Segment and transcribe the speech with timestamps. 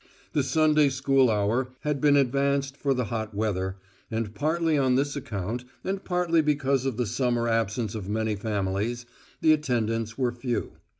[0.33, 3.75] The Sunday school hour had been advanced for the hot weather,
[4.09, 9.05] and, partly on this account, and partly because of the summer absence of many families,
[9.41, 10.71] the attendants were few.